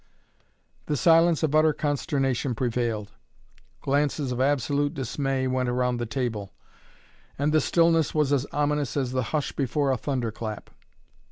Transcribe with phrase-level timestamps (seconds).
[0.87, 3.11] The silence of utter consternation prevailed.
[3.81, 6.53] Glances of absolute dismay went round the table,
[7.37, 10.71] and the stillness was as ominous as the hush before a thunderclap.